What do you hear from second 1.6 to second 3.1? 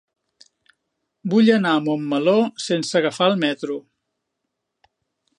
a Montmeló sense